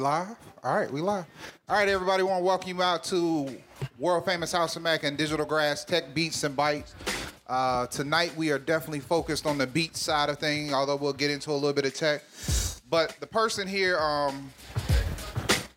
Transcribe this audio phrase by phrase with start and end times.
[0.00, 0.34] live?
[0.64, 1.26] All right, we live.
[1.68, 3.54] All right, everybody, want to welcome you out to
[3.98, 6.94] world famous House of Mac and Digital Grass Tech Beats and Bites.
[7.46, 11.30] Uh, tonight we are definitely focused on the beat side of things, although we'll get
[11.30, 12.22] into a little bit of tech.
[12.88, 14.50] But the person here, um,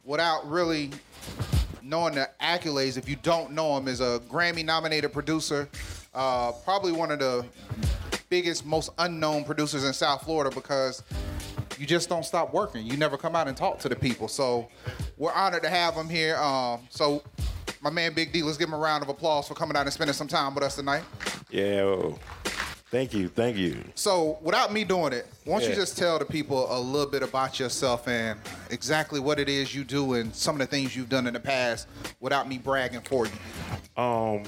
[0.05, 0.91] without really
[1.81, 5.67] knowing the accolades, if you don't know him, is a Grammy-nominated producer,
[6.13, 7.45] uh, probably one of the
[8.29, 11.03] biggest, most unknown producers in South Florida because
[11.77, 12.85] you just don't stop working.
[12.85, 14.27] You never come out and talk to the people.
[14.27, 14.69] So
[15.17, 16.37] we're honored to have him here.
[16.37, 17.23] Um, so
[17.81, 19.93] my man Big D, let's give him a round of applause for coming out and
[19.93, 21.03] spending some time with us tonight.
[21.49, 22.11] Yeah.
[22.93, 23.27] Thank you.
[23.27, 23.83] Thank you.
[23.95, 27.23] So without me doing it, why don't you just tell the people a little bit
[27.23, 31.09] about yourself and exactly what it is you do and some of the things you've
[31.09, 31.87] done in the past
[32.19, 33.31] without me bragging for you.
[33.97, 34.43] Um,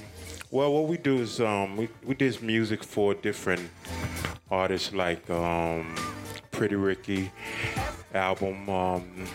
[0.52, 3.68] well, what we do is um, we we did music for different
[4.52, 5.96] artists like um,
[6.56, 7.31] Pretty Ricky
[8.14, 9.25] album, um,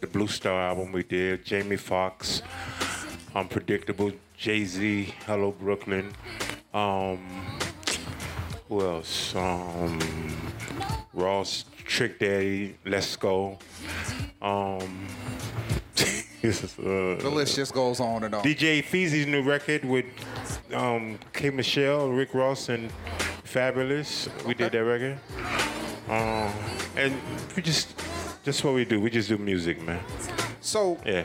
[0.00, 2.42] the Blue Star album we did, Jamie Foxx,
[3.36, 6.12] Unpredictable, Jay Z, Hello Brooklyn.
[6.74, 7.20] Um,
[8.68, 9.32] who else?
[9.36, 10.00] Um,
[11.14, 13.56] Ross, Trick Daddy, Let's Go.
[14.42, 15.06] Um,
[16.42, 18.42] The list just goes on and on.
[18.42, 20.06] DJ Feezy's new record with
[20.72, 21.50] um, K.
[21.50, 22.90] Michelle, Rick Ross, and
[23.44, 24.28] Fabolous.
[24.44, 25.67] We did that record.
[26.08, 26.52] Um,
[26.96, 27.20] and
[27.54, 27.94] we just,
[28.44, 29.00] just what we do.
[29.00, 30.00] We just do music, man.
[30.60, 31.24] So Yeah.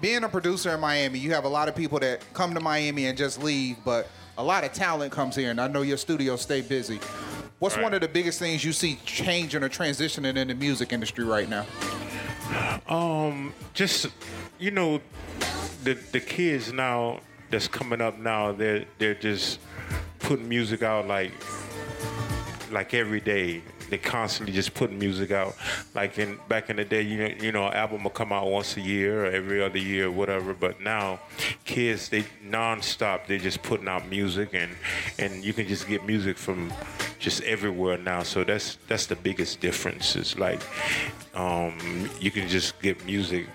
[0.00, 3.06] being a producer in Miami, you have a lot of people that come to Miami
[3.06, 6.36] and just leave, but a lot of talent comes here, and I know your studio
[6.36, 6.98] stay busy.
[7.58, 7.82] What's Right.
[7.82, 11.48] one of the biggest things you see changing or transitioning in the music industry right
[11.48, 11.66] now?
[12.88, 14.06] Um, just
[14.58, 15.00] you know,
[15.84, 19.58] the the kids now that's coming up now, they're they're just
[20.20, 21.32] putting music out like
[22.72, 23.62] like every day.
[23.90, 25.56] They constantly just putting music out.
[25.94, 28.46] Like in back in the day, you know, you know, an album will come out
[28.48, 30.54] once a year or every other year, or whatever.
[30.54, 31.18] But now,
[31.64, 33.26] kids they nonstop.
[33.26, 34.72] They're just putting out music, and
[35.18, 36.72] and you can just get music from
[37.18, 38.22] just everywhere now.
[38.22, 40.16] So that's that's the biggest difference.
[40.16, 40.60] It's like
[41.34, 43.46] um, you can just get music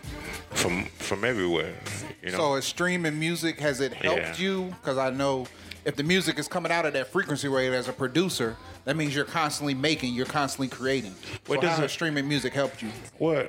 [0.51, 1.73] from from everywhere.
[2.21, 2.37] You know.
[2.37, 4.37] So, is streaming music has it helped Yeah.
[4.37, 4.75] you?
[4.81, 5.47] Because I know
[5.85, 9.15] if the music is coming out of that frequency rate as a producer, that means
[9.15, 11.13] you're constantly making, you're constantly creating.
[11.47, 12.89] Well, so it how streaming music helped you?
[13.19, 13.47] Well,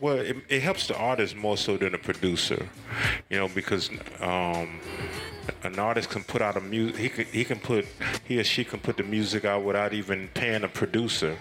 [0.00, 2.68] well, it, it helps the artist more so than the producer,
[3.30, 3.88] you know, because
[4.20, 4.80] um,
[5.62, 6.96] an artist can put out a music.
[6.96, 7.86] He can he can put
[8.24, 11.36] he or she can put the music out without even paying a producer.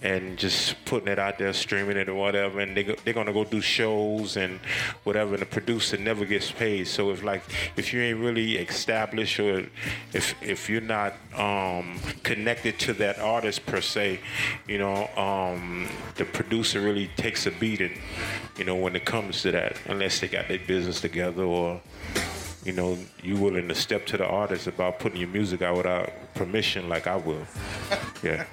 [0.00, 3.32] And just putting it out there, streaming it or whatever, and they go, they're gonna
[3.32, 4.60] go do shows and
[5.02, 6.86] whatever, and the producer never gets paid.
[6.86, 7.42] So if like
[7.76, 9.66] if you ain't really established or
[10.12, 14.20] if if you're not um, connected to that artist per se,
[14.68, 17.98] you know, um, the producer really takes a beating,
[18.56, 21.80] you know, when it comes to that, unless they got their business together or
[22.68, 26.12] you know, you willing to step to the artist about putting your music out without
[26.34, 27.42] permission, like I will.
[28.20, 28.46] Yeah.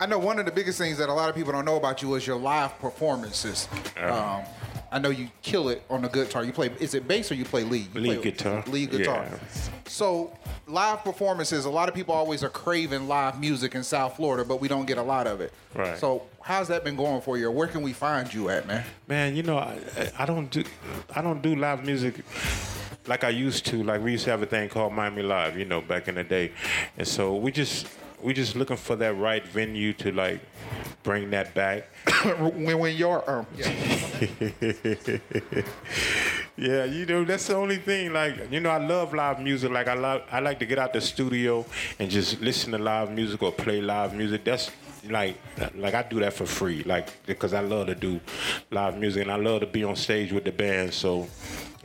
[0.00, 2.02] I know one of the biggest things that a lot of people don't know about
[2.02, 3.68] you is your live performances.
[3.96, 4.42] Um,
[4.90, 6.42] I know you kill it on the guitar.
[6.42, 7.94] You play, is it bass or you play lead?
[7.94, 8.64] You Lead play guitar.
[8.66, 9.28] Lead guitar.
[9.30, 9.38] Yeah.
[9.86, 14.44] So live performances, a lot of people always are craving live music in South Florida,
[14.44, 15.52] but we don't get a lot of it.
[15.72, 15.96] Right.
[15.98, 17.48] So how's that been going for you?
[17.52, 18.84] Where can we find you at, man?
[19.06, 19.78] Man, you know, I,
[20.18, 20.64] I don't do
[21.14, 22.24] I don't do live music
[23.08, 23.82] like I used to.
[23.82, 26.24] Like we used to have a thing called Miami Live, you know, back in the
[26.24, 26.52] day,
[26.96, 27.86] and so we just
[28.22, 30.40] we just looking for that right venue to like
[31.02, 31.88] bring that back.
[32.40, 33.46] when when your um,
[36.58, 38.14] Yeah, you know that's the only thing.
[38.14, 39.70] Like you know, I love live music.
[39.70, 41.66] Like I love, I like to get out the studio
[41.98, 44.44] and just listen to live music or play live music.
[44.44, 44.70] That's
[45.10, 45.36] like,
[45.74, 46.82] like I do that for free.
[46.82, 48.20] Like because I love to do
[48.70, 50.94] live music and I love to be on stage with the band.
[50.94, 51.28] So,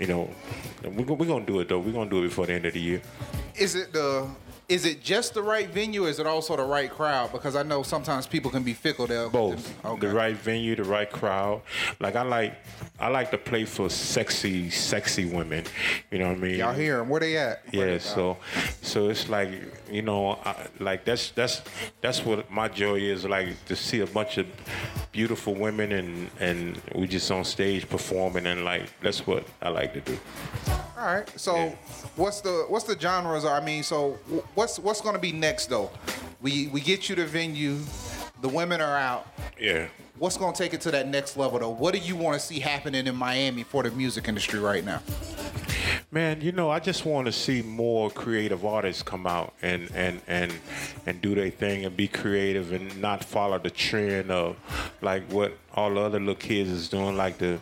[0.01, 0.29] you know,
[0.83, 1.77] we're we gonna do it though.
[1.79, 3.01] We're gonna do it before the end of the year.
[3.55, 4.27] is it the
[4.71, 6.05] is it just the right venue?
[6.05, 7.31] Or is it also the right crowd?
[7.33, 9.05] Because I know sometimes people can be fickle.
[9.05, 10.07] They'll Both Okay.
[10.07, 11.61] the right venue, the right crowd.
[11.99, 12.55] Like I like,
[12.99, 15.65] I like to play for sexy, sexy women.
[16.09, 16.55] You know what I mean?
[16.55, 17.09] Y'all hear them?
[17.09, 17.63] Where they at?
[17.73, 18.37] Where Yeah, they- so
[18.81, 19.49] so it's like
[19.91, 21.61] you know, I, like that's that's
[21.99, 24.47] that's what my joy is like to see a bunch of
[25.11, 29.93] beautiful women and and we just on stage performing and like that's what I like
[29.95, 30.17] to do.
[31.01, 31.39] All right.
[31.39, 31.69] So, Yeah.
[32.15, 33.43] what's the what's the genres?
[33.43, 34.19] I mean, so
[34.53, 35.89] what's what's going to be next though?
[36.41, 37.79] We we get you the venue,
[38.41, 39.25] the women are out.
[39.59, 39.87] Yeah.
[40.19, 41.69] What's going to take it to that next level though?
[41.71, 45.01] What do you want to see happening in Miami for the music industry right now?
[46.11, 50.21] Man, you know, I just want to see more creative artists come out and and
[50.27, 50.53] and
[51.07, 54.55] and do their thing and be creative and not follow the trend of
[55.01, 57.59] like what all the other little kids is doing, like the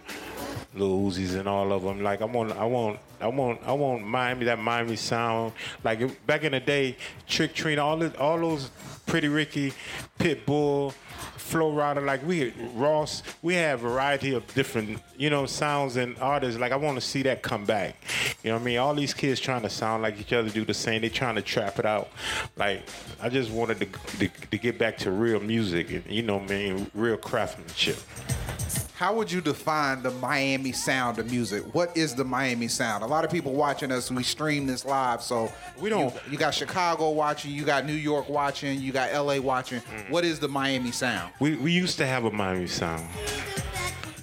[0.74, 2.04] little Uzis and all of them.
[2.04, 5.54] Like I want, I want, I want, I want Miami that Miami sound.
[5.84, 8.70] Like it- back in the day, Trick Trina, all the, all those
[9.06, 9.74] Pretty Ricky,
[10.20, 10.94] Pitbull.
[11.50, 16.60] Flo Rida, like we Ross, we have variety of different, you know, sounds and artists.
[16.60, 17.96] Like I want to see that come back.
[18.44, 18.78] You know what I mean?
[18.78, 21.02] All these kids trying to sound like each other, do the same.
[21.02, 22.10] They trying to trap it out.
[22.56, 22.84] Like
[23.20, 23.86] I just wanted to
[24.20, 27.98] to, to get back to real music and you know, what I mean, real craftsmanship.
[29.00, 31.64] How would you define the Miami sound of music?
[31.74, 33.02] What is the Miami sound?
[33.02, 35.50] A lot of people watching us, we stream this live, so
[35.80, 39.40] We don't- You, you got Chicago watching, you got New York watching, you got LA
[39.40, 39.80] watching.
[39.80, 40.10] Mm.
[40.10, 41.32] What is the Miami sound?
[41.40, 43.08] We we used to have a Miami sound.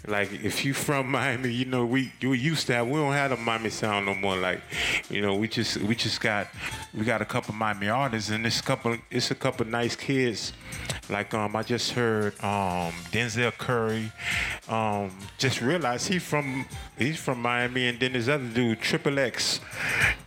[0.06, 2.86] Like if you from Miami, you know we we used to have.
[2.86, 4.36] We don't have a Miami sound no more.
[4.36, 4.60] Like,
[5.10, 6.48] you know, we just we just got
[6.94, 10.52] we got a couple Miami artists and it's a couple it's a couple nice kids.
[11.08, 14.12] Like um I just heard um Denzel Curry.
[14.68, 16.66] Um just realized he from
[16.96, 19.60] he's from Miami and then this other dude Triple X.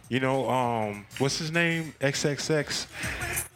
[0.09, 2.87] You know um what's his name XXX.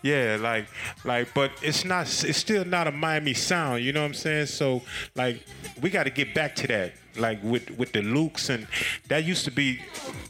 [0.04, 0.68] Yeah, like,
[1.06, 2.06] like, but it's not.
[2.26, 3.84] It's still not a Miami sound.
[3.84, 4.48] You know what I'm saying?
[4.48, 4.82] So,
[5.16, 5.44] like,
[5.82, 6.94] we got to get back to that.
[7.18, 8.68] Like with with the Lukes and
[9.08, 9.80] that used to be.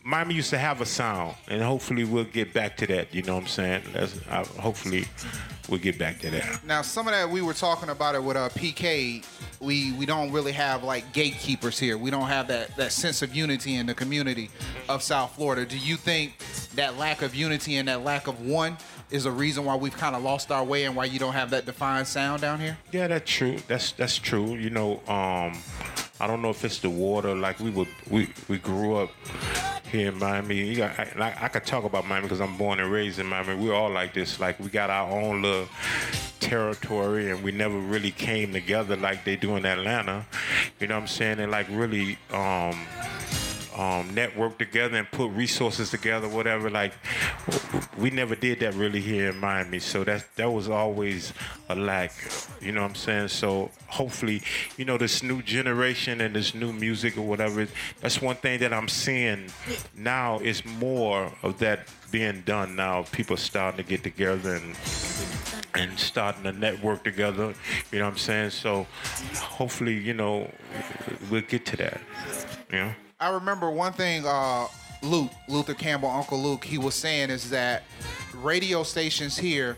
[0.03, 3.13] Miami used to have a sound, and hopefully we'll get back to that.
[3.15, 3.83] You know what I'm saying?
[3.93, 5.05] That's, uh, hopefully
[5.69, 6.63] we'll get back to that.
[6.65, 9.25] Now, some of that we were talking about it with uh, PK.
[9.59, 11.97] We we don't really have like gatekeepers here.
[11.97, 14.49] We don't have that that sense of unity in the community
[14.89, 15.65] of South Florida.
[15.65, 16.37] Do you think
[16.75, 18.77] that lack of unity and that lack of one
[19.09, 21.51] is a reason why we've kind of lost our way and why you don't have
[21.51, 22.77] that defined sound down here?
[22.91, 23.57] Yeah, that's true.
[23.67, 24.55] That's that's true.
[24.55, 25.57] You know, um,
[26.19, 27.35] I don't know if it's the water.
[27.35, 29.09] Like we would, we we grew up
[29.91, 30.75] here in Miami.
[30.75, 33.55] Got, I, like, I could talk about Miami because I'm born and raised in Miami.
[33.55, 34.39] We're all like this.
[34.39, 35.67] Like we got our own little
[36.39, 40.25] territory, and we never really came together like they do in Atlanta.
[40.79, 41.39] You know what I'm saying?
[41.39, 42.17] And like really.
[42.31, 42.85] Um,
[43.75, 46.69] um, network together and put resources together, whatever.
[46.69, 46.93] Like
[47.97, 51.33] we never did that really here in Miami, so that that was always
[51.69, 52.13] a lack.
[52.61, 53.27] You know what I'm saying?
[53.29, 54.41] So hopefully,
[54.77, 57.67] you know, this new generation and this new music or whatever.
[58.01, 59.49] That's one thing that I'm seeing
[59.95, 63.03] now is more of that being done now.
[63.11, 64.75] People starting to get together and
[65.75, 67.53] and starting to network together.
[67.91, 68.51] You know what I'm saying?
[68.51, 68.85] So
[69.35, 70.51] hopefully, you know,
[71.31, 72.01] we'll get to that.
[72.71, 72.93] You know.
[73.23, 74.67] I remember one thing uh,
[75.01, 77.83] Luke, Luther Campbell, Uncle Luke, he was saying is that
[78.33, 79.77] radio stations here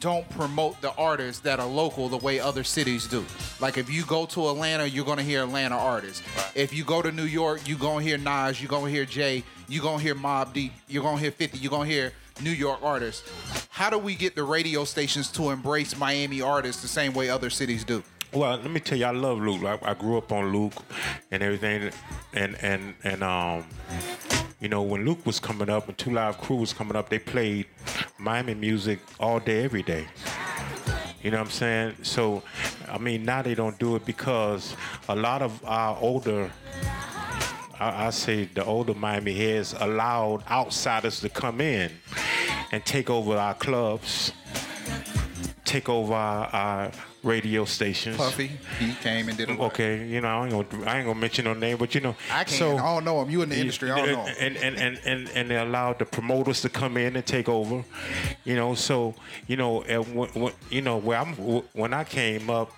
[0.00, 3.22] don't promote the artists that are local the way other cities do.
[3.60, 6.22] Like if you go to Atlanta, you're gonna hear Atlanta artists.
[6.54, 9.82] If you go to New York, you're gonna hear Nas, you're gonna hear Jay, you're
[9.82, 13.30] gonna hear Mobb Deep, you're gonna hear 50, you're gonna hear New York artists.
[13.68, 17.50] How do we get the radio stations to embrace Miami artists the same way other
[17.50, 18.02] cities do?
[18.34, 19.62] Well, let me tell you, I love Luke.
[19.64, 20.74] I, I grew up on Luke
[21.30, 21.92] and everything,
[22.32, 23.64] and and and um,
[24.60, 27.20] you know, when Luke was coming up and Two Live Crew was coming up, they
[27.20, 27.66] played
[28.18, 30.06] Miami music all day, every day.
[31.22, 31.94] You know what I'm saying?
[32.02, 32.42] So,
[32.88, 34.76] I mean, now they don't do it because
[35.08, 36.50] a lot of our older
[37.78, 41.92] I, I say the older Miami heads allowed outsiders to come in
[42.72, 44.32] and take over our clubs,
[45.74, 46.92] take over our, our
[47.24, 48.16] radio stations.
[48.16, 49.58] Puffy, he came and did it.
[49.58, 52.14] Okay, you know, I ain't gonna I ain't gonna mention no name, but you know,
[52.30, 52.50] I can't.
[52.50, 53.30] So, I don't know him.
[53.30, 53.90] You in the industry?
[53.90, 54.24] I don't know.
[54.24, 54.36] him.
[54.38, 57.84] and, and, and, and, and they allowed the promoters to come in and take over,
[58.44, 58.74] you know.
[58.74, 59.14] So
[59.48, 61.34] you know, and when, when, you know where I'm
[61.72, 62.70] when I came up,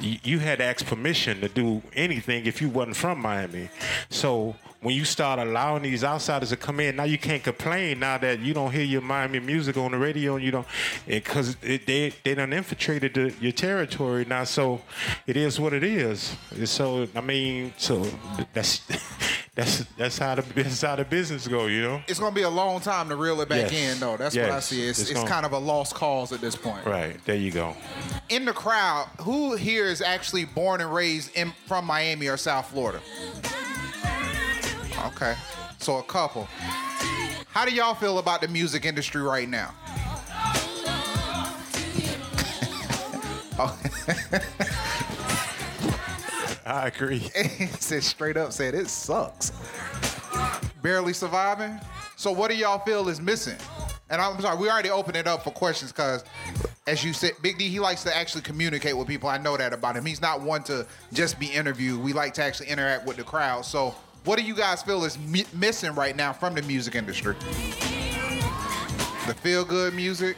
[0.00, 3.68] you, you had to ask permission to do anything if you wasn't from Miami.
[4.08, 8.16] So when you start allowing these outsiders to come in, now you can't complain now
[8.18, 10.66] that you don't hear your Miami music on the radio and you don't,
[11.06, 14.44] because they they done infiltrated the, your territory now.
[14.44, 14.80] So
[15.26, 16.34] it is what it is.
[16.64, 18.06] So I mean, so
[18.54, 18.80] that's
[19.54, 21.66] that's that's how the that's how the business go.
[21.66, 22.02] You know.
[22.08, 23.94] It's gonna be a long time to reel it back Yes.
[23.94, 24.16] in, though.
[24.16, 24.86] That's what I see.
[24.86, 26.86] It's, It's it's, kind of a lost cause at this point.
[26.86, 27.76] Right there, you go.
[28.30, 32.70] In the crowd, who here is actually born and raised in from Miami or South
[32.70, 33.00] Florida?
[35.06, 35.34] Okay,
[35.78, 36.44] so a couple.
[37.48, 39.74] How do y'all feel about the music industry right now?
[46.66, 47.18] I agree.
[47.78, 49.52] Said straight up, said it sucks.
[50.82, 51.80] Barely surviving.
[52.16, 53.56] So what do y'all feel is missing?
[54.08, 56.24] And I'm sorry, we already opened it up for questions because,
[56.86, 59.28] as you said, Big D he likes to actually communicate with people.
[59.28, 60.04] I know that about him.
[60.04, 62.00] He's not one to just be interviewed.
[62.00, 63.64] We like to actually interact with the crowd.
[63.64, 67.34] So What do you guys feel is mi- missing right now from the music industry?
[69.26, 70.36] The feel good music.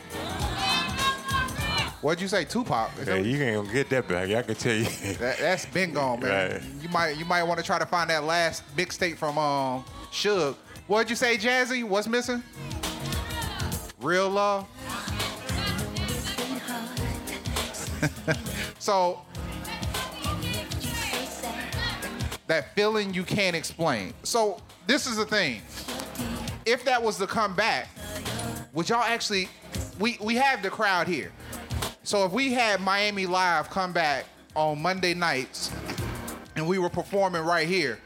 [2.00, 2.90] What'd you say, Tupac?
[3.00, 4.30] Is Yeah, that- you ain't gonna get that back.
[4.30, 4.84] I can tell you.
[5.14, 6.52] that, that's been gone, man.
[6.52, 6.62] Right.
[6.82, 10.54] You might you might want to try to find that last mixtape from um Suge.
[10.86, 11.84] What'd you say, Jazzy?
[11.84, 12.42] What's missing?
[14.00, 14.66] Real love.
[18.80, 19.20] so
[22.52, 24.12] that feeling you can't explain.
[24.24, 25.62] So this is the thing.
[26.66, 27.88] If that was to come back,
[28.74, 29.48] would y'all actually?
[29.98, 31.32] We we have the crowd here.
[32.02, 35.70] So if we had Miami Live come back on Monday nights
[36.54, 37.98] and we were performing right here,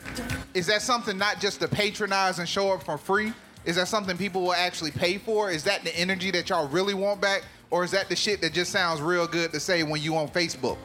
[0.55, 3.33] is that something not just to patronize and show up for free?
[3.65, 5.51] Is that something people will actually pay for?
[5.51, 7.43] Is that the energy that y'all really want back?
[7.73, 10.29] Or is that the shit that just sounds real good to say when you on
[10.29, 10.79] Facebook?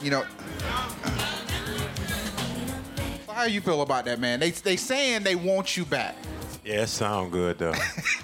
[0.00, 1.17] You know.
[3.38, 4.40] How you feel about that, man?
[4.40, 6.16] They they saying they want you back.
[6.64, 7.72] Yeah, it sound good though.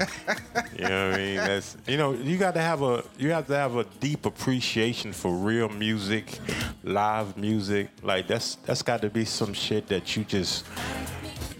[0.76, 1.36] you know what I mean?
[1.36, 5.12] That's you know, you got to have a you have to have a deep appreciation
[5.12, 6.40] for real music,
[6.82, 7.90] live music.
[8.02, 10.66] Like that's that's got to be some shit that you just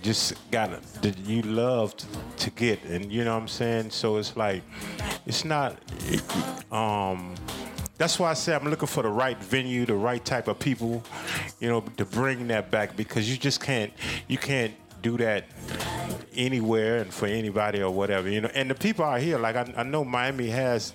[0.03, 2.07] just gotta that you love to,
[2.39, 3.91] to get, and you know what I'm saying.
[3.91, 4.65] So it's like
[5.27, 5.79] it's not.
[6.73, 7.37] um
[7.97, 11.03] that's why I say I'm looking for the right venue, the right type of people,
[11.61, 13.93] you know, to bring that back because you just can't
[14.29, 14.75] you can't
[15.05, 15.45] do that
[16.35, 18.51] anywhere and for anybody or whatever, you know.
[18.55, 20.95] And the people out here, like I, I know Miami has,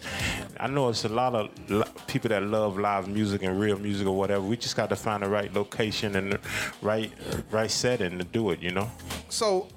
[0.60, 4.08] I know it's a lot of lo- people that love live music and real music
[4.08, 4.42] or whatever.
[4.42, 6.40] We just got to find the right location and the
[6.82, 7.14] right
[7.52, 8.90] right setting to do it, you know.
[9.30, 9.68] So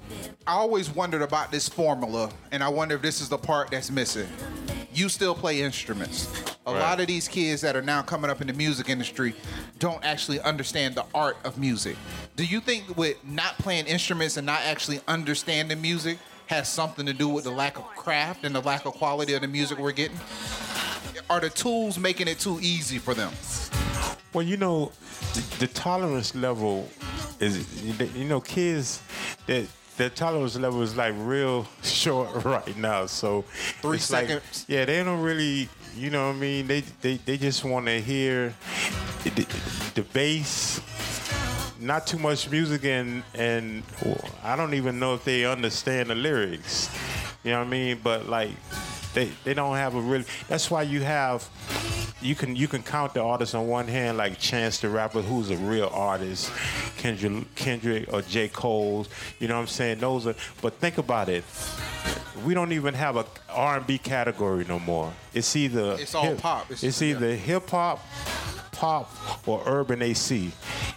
[0.46, 3.90] I always wondered about this formula, and I wonder if this is the part that's
[3.90, 4.28] missing.
[4.94, 6.28] You still play instruments.
[6.66, 6.80] A Right.
[6.80, 9.34] lot of these kids that are now coming up in the music industry
[9.78, 11.96] don't actually understand the art of music.
[12.36, 17.12] Do you think with not playing instruments and not actually understanding music has something to
[17.12, 19.92] do with the lack of craft and the lack of quality of the music we're
[19.92, 20.18] getting?
[21.30, 23.32] Are the tools making it too easy for them?
[24.32, 24.92] Well, you know,
[25.34, 26.88] the, the tolerance level
[27.40, 27.82] is,
[28.14, 29.02] you know, kids
[29.46, 33.06] that their tolerance level is like real short right now.
[33.06, 33.42] So
[33.82, 34.64] Three it's like- seconds.
[34.68, 36.66] yeah, they don't really, you know what I mean?
[36.66, 38.54] They they, they just want to hear
[39.24, 39.46] the,
[39.94, 40.80] the bass.
[41.80, 43.82] Not too much music and and
[44.44, 46.88] I don't even know if they understand the lyrics.
[47.44, 48.00] You know what I mean?
[48.02, 48.50] But like
[49.14, 50.24] they they don't have a really.
[50.48, 51.48] That's why you have
[52.22, 55.50] you can you can count the artists on one hand, like Chance the Rapper, who's
[55.50, 56.52] a real artist,
[57.06, 58.46] Kendrick, Kendrick or J.
[58.48, 59.08] Cole's.
[59.40, 59.98] You know what I'm saying?
[59.98, 60.36] Those are.
[60.60, 61.42] But think about it.
[62.44, 65.12] We don't even have a R&B category no more.
[65.34, 66.70] It's either It's all pop.
[66.70, 68.00] It's, It's- either hip hop,
[68.70, 69.10] pop,
[69.48, 70.52] or urban AC.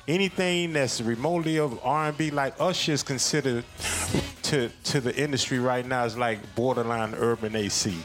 [0.07, 3.65] Anything that's remotely of R&B, like Usher is considered
[4.43, 7.97] to to the industry right now is like borderline urban AC.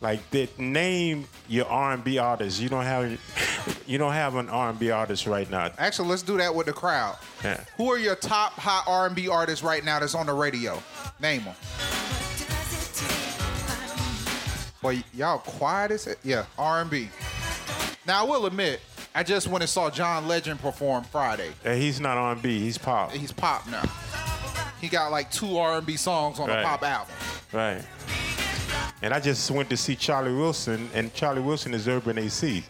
[0.00, 2.58] Like that name your R&B artist.
[2.60, 3.20] You don't have
[3.86, 5.70] you don't have an R&B artist right now.
[5.78, 7.16] Actually, let's do that with the crowd.
[7.44, 7.62] Yeah.
[7.76, 10.82] Who are your top hot R&B artists right now that's on the radio?
[11.20, 11.54] Name them.
[14.80, 16.18] Boy, y'all quiet as it.
[16.24, 17.08] Yeah, R&B.
[18.06, 18.80] Now I will admit,
[19.14, 21.52] I just went and saw John Legend perform Friday.
[21.62, 22.58] He's not R&B.
[22.60, 23.12] He's pop.
[23.12, 23.84] He's pop now.
[24.80, 26.60] He got like two R&B songs on Right.
[26.60, 27.14] a pop album.
[27.52, 27.82] Right.
[29.02, 32.64] And I just went to see Charlie Wilson, and Charlie Wilson is Urban AC,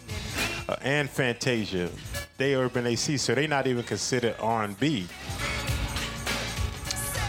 [0.69, 1.89] uh, and Fantasia.
[2.39, 5.07] They Urban AC, so they not even considered R&B.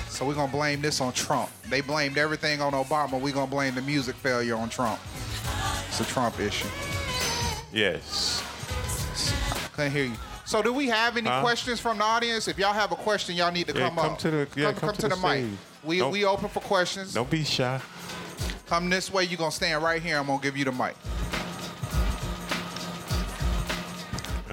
[0.10, 1.50] So we're gonna blame this on Trump.
[1.70, 3.20] They blamed everything on Obama.
[3.20, 5.00] We're gonna blame the music failure on Trump.
[5.88, 6.68] It's a Trump issue.
[7.72, 8.44] Yes.
[9.74, 10.14] Couldn't hear you.
[10.46, 11.42] So do we have any Huh?
[11.42, 12.48] questions from the audience?
[12.48, 14.20] If y'all have a question, y'all need to Yeah, come, come up.
[14.20, 15.46] to the- yeah, come to the mic.
[15.84, 17.14] We Don't- we open for questions.
[17.14, 17.82] Don't be shy.
[18.68, 19.24] Come this way.
[19.24, 20.18] You're gonna stand right here.
[20.20, 20.96] I'm gonna give you the mic.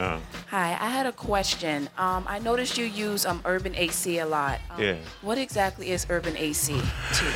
[0.00, 1.88] Hi, I had a question.
[1.98, 4.60] Um, I noticed you use um, Urban AC a lot.
[4.70, 4.96] Um, Yeah.
[5.22, 6.80] What exactly is Urban AC?
[7.14, 7.26] Too?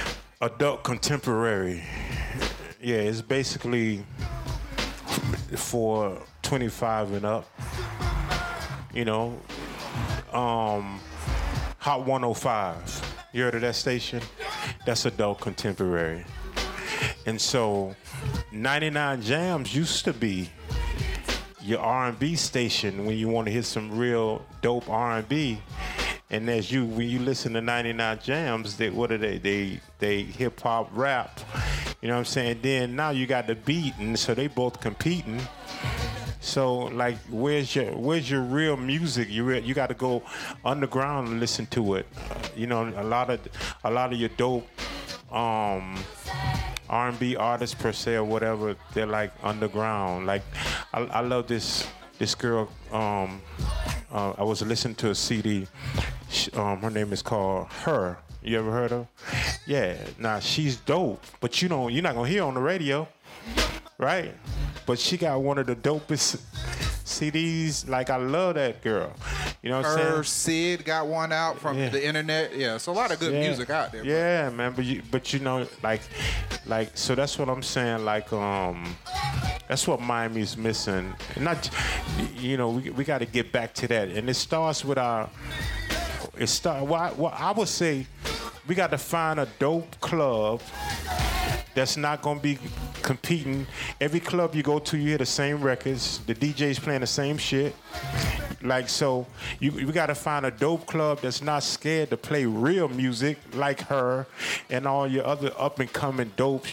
[0.41, 1.83] adult contemporary.
[2.81, 4.05] Yeah, it's basically
[5.57, 7.49] for 25 and up.
[8.93, 9.41] You know,
[10.33, 11.01] um,
[11.79, 13.29] Hot 105.
[13.33, 14.23] You heard of that station?
[14.87, 16.25] That's adult contemporary.
[17.27, 17.95] And so,
[18.53, 20.51] 99 Jams used to be
[21.65, 25.59] your R&B station when you want to hear some real dope R&B.
[26.31, 29.39] And as you when you listen to 99 Jams, they what are they?
[29.39, 31.41] They they hip hop rap.
[32.01, 32.59] You know what I'm saying?
[32.63, 35.41] Then now you got the beat and so they both competing.
[36.41, 39.31] So like, where's your where's your real music?
[39.31, 40.23] You re- you got to go
[40.65, 42.07] underground and listen to it.
[42.31, 43.41] Uh, you know, a lot of
[43.85, 44.69] a lot of your dope
[45.31, 45.99] um,
[46.89, 50.27] R&B artists per se or whatever, they're like underground.
[50.27, 50.43] Like,
[50.95, 51.85] I, I love this
[52.19, 52.69] this girl.
[52.93, 53.43] Um,
[54.13, 55.67] uh, I was listening to a CD.
[56.31, 58.17] She, um, her name is called Her.
[58.45, 59.09] You ever heard of?
[59.67, 59.97] Yeah.
[60.21, 63.09] Now she's dope, but you know you're not gonna hear her on the radio,
[63.99, 64.35] right?
[64.87, 66.41] But she got one of the dopest
[67.05, 67.89] CDs.
[67.89, 69.13] Like I love that girl.
[69.63, 70.09] You know what I'm saying?
[70.17, 71.89] Her Syd got one out from Yeah.
[71.91, 72.57] the internet.
[72.57, 73.41] Yeah, so a lot of good Yeah.
[73.41, 74.05] music out there.
[74.05, 74.73] Yeah, man.
[74.73, 76.01] But you, but you know, like,
[76.67, 78.05] like, so that's what I'm saying.
[78.05, 78.97] Like, um,
[79.69, 81.15] that's what Miami's missing.
[81.39, 81.71] Not,
[82.37, 84.09] you know, we we got to get back to that.
[84.09, 85.29] And it starts with our.
[86.37, 86.85] It start.
[86.85, 88.07] Well, I, well, I would say,
[88.67, 90.61] we got to find a dope club
[91.75, 92.59] that's not gonna be
[93.03, 93.67] competing.
[94.01, 96.19] Every club you go to, you hear the same records.
[96.27, 97.75] The DJ's playing the same shit.
[98.63, 99.27] Like so,
[99.61, 103.81] you we gotta find a dope club that's not scared to play real music like
[103.83, 104.27] her
[104.71, 106.65] and all your other up and coming dope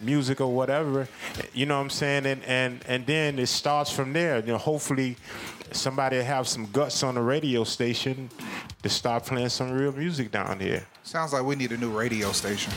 [0.00, 1.08] music or whatever.
[1.52, 2.26] You know what I'm saying?
[2.26, 4.40] And and and then it starts from there.
[4.40, 5.16] You know, hopefully
[5.72, 8.30] somebody have some guts on the radio station
[8.82, 10.84] to start playing some real music down here.
[11.02, 12.72] Sounds like we need a new radio station.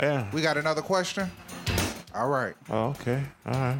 [0.00, 0.30] Yeah.
[0.32, 1.30] We got another question?
[2.14, 2.54] All right.
[2.70, 3.22] Oh, okay.
[3.46, 3.76] All right.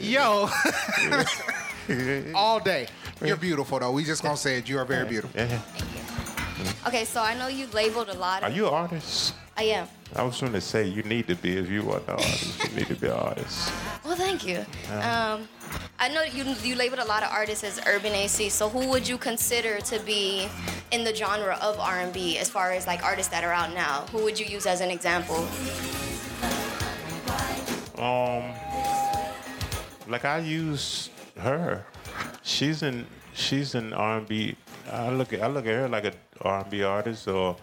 [0.00, 0.50] Yo,
[2.34, 2.88] all day.
[3.24, 3.92] You're beautiful though.
[3.92, 4.68] We just gonna say it.
[4.68, 5.40] You are very beautiful.
[5.40, 5.60] Yeah.
[6.86, 9.34] Okay, so I know you labeled a lot Are you an artist?
[9.58, 9.88] I am.
[10.14, 12.62] I was going to say you need to be if you want an artist.
[12.62, 13.72] You need to be an artist.
[14.04, 14.64] Well, thank you.
[15.02, 15.46] Um,
[15.98, 18.48] I know you you labeled a lot of artists as urban AC.
[18.48, 20.48] So who would you consider to be
[20.92, 24.06] in the genre of R&B as far as like artists that are out now?
[24.12, 25.46] Who would you use as an example?
[27.98, 28.54] Um,
[30.08, 31.84] like I use her.
[32.42, 33.06] She's in.
[33.34, 34.56] She's an R&B.
[34.90, 35.42] I look at.
[35.42, 37.56] I look at her like a R&B artist, or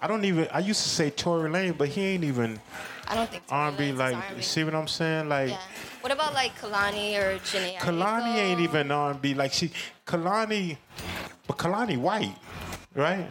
[0.00, 0.48] I don't even.
[0.52, 2.60] I used to say Tory Lane, but he ain't even
[3.08, 3.44] I don't think.
[3.48, 3.92] R&B.
[3.92, 4.42] Like, R&B.
[4.42, 5.28] see what I'm saying?
[5.28, 5.50] Like.
[5.50, 5.58] Yeah.
[6.00, 7.76] What about like Kehlani or Jhené?
[7.78, 8.36] Kehlani Aiko?
[8.36, 9.34] ain't even R&B.
[9.34, 9.70] Like she,
[10.06, 10.76] Kehlani,
[11.46, 12.36] but Kehlani white,
[12.94, 13.28] right?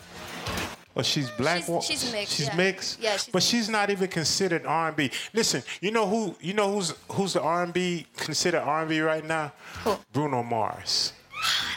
[0.94, 1.58] Or she's black.
[1.60, 2.56] She's- wa- she's mixed, She's yeah.
[2.56, 3.00] mixed.
[3.02, 5.12] Yeah, she's but she's not even considered R&B.
[5.34, 6.36] Listen, you know who?
[6.42, 9.52] You know who's who's the R&B considered R&B right now?
[9.84, 9.96] Who?
[10.12, 11.14] Bruno Mars.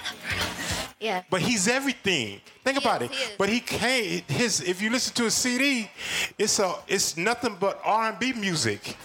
[1.00, 1.22] Yeah.
[1.30, 2.40] But he's everything.
[2.64, 3.14] Think He about is, it.
[3.14, 3.30] he is.
[3.38, 4.30] But he can't.
[4.30, 5.90] His if you listen to his CD,
[6.38, 8.96] it's a it's nothing but R&B music.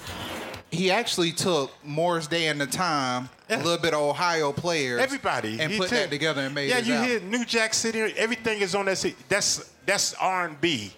[0.71, 5.59] He actually took Morris Day and the Time, a little bit of Ohio players, Everybody
[5.61, 6.69] and He put took- that together and made it.
[6.69, 7.09] Yeah, his you album.
[7.09, 7.99] hear New Jack City.
[8.17, 8.97] Everything is on that.
[8.97, 9.15] CD.
[9.29, 10.91] That's that's R and B.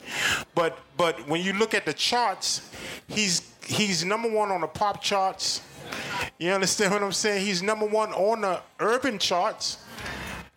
[0.55, 2.61] But but when you look at the charts,
[3.09, 5.59] he's he's number one on the pop charts.
[6.39, 7.45] You understand what I'm saying?
[7.45, 9.77] He's number one on the urban charts.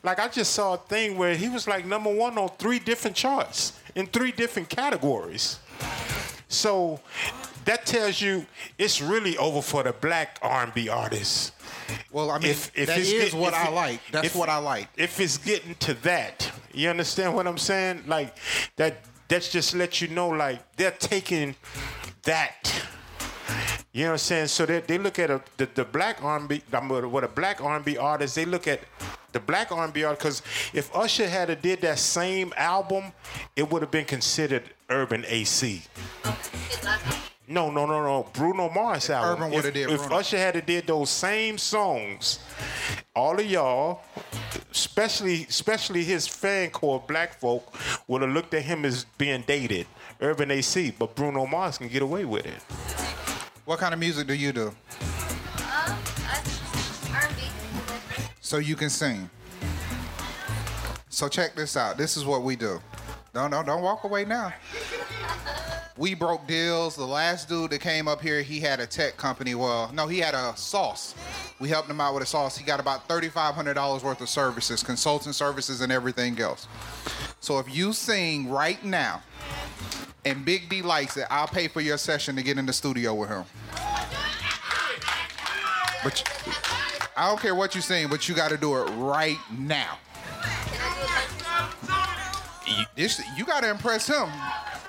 [0.03, 3.17] Like I just saw a thing where he was like number one on three different
[3.17, 5.59] charts in three different categories.
[6.49, 7.01] So
[7.65, 8.47] that tells you
[8.79, 11.53] it's really over for the black R&B artists.
[12.11, 14.01] Well, I mean, If, if that is what I it- like.
[14.13, 14.89] That's if- what I like.
[14.97, 18.05] If it's getting to that, you understand what I'm saying?
[18.07, 18.37] Like
[18.77, 19.05] that.
[19.29, 21.55] That's just let you know, like they're taking
[22.23, 22.73] that.
[23.93, 24.47] You know what I'm saying?
[24.47, 28.37] So they, they look at a, the, the black R&B, what a black R&B artist,
[28.37, 28.81] they look at
[29.33, 33.13] the black R&B artist, because if Usher had a did that same album,
[33.57, 35.83] it would have been considered urban AC.
[37.47, 38.29] No, no, no, no.
[38.35, 39.43] Bruno Mars album.
[39.43, 40.17] Urban would've if, did if Bruno.
[40.17, 42.41] Usher had did those same songs,
[43.17, 44.03] all of y'all,
[44.71, 47.75] especially especially his fan core, black folk,
[48.07, 49.87] would have looked at him as being dated.
[50.21, 52.61] Urban AC, but Bruno Mars can get away with it.
[53.65, 54.75] What kind of music do you do?
[58.49, 59.29] So you can sing.
[61.11, 61.99] So check this out.
[61.99, 62.81] This is what we do.
[63.35, 64.55] Don't don't don't walk away now.
[65.99, 66.97] We broke deals.
[66.97, 69.55] The last dude that came up here, he had a tech company.
[69.55, 71.15] Well, no, he had a sauce.
[71.61, 72.57] We helped him out with a sauce.
[72.57, 76.69] He got about thirty-five hundred dollars worth of services, consulting services, and everything else.
[77.41, 79.21] So if you sing right now,
[80.25, 83.15] and Big D likes it, I'll pay for your session to get in the studio
[83.15, 83.45] with him.
[86.03, 86.68] But you-
[87.19, 89.99] I don't care what you're saying, but you got to do it right now.
[92.65, 94.29] You, this, you got to impress him.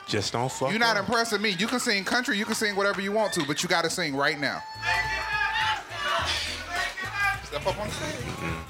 [0.06, 0.70] Just don't fuck.
[0.70, 1.06] You're not up.
[1.06, 1.56] impressing me.
[1.58, 3.90] You can sing country, you can sing whatever you want to, but you got to
[3.90, 4.62] sing right now.
[7.46, 8.16] Step up on the stage.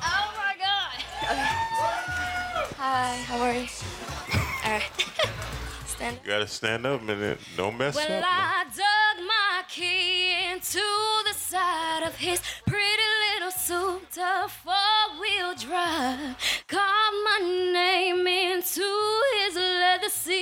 [0.03, 0.95] Oh my god.
[1.23, 1.45] Okay.
[2.77, 3.67] Hi, how are you?
[4.63, 4.83] All right.
[5.99, 6.25] stand up.
[6.25, 8.25] You gotta stand up and then don't mess Well, up.
[8.25, 10.79] I dug my key into
[11.27, 12.41] the side of his
[13.71, 14.73] up four
[15.19, 16.35] wheel drive.
[16.67, 17.39] Carved my
[17.73, 18.81] name into
[19.41, 20.39] his leather seats.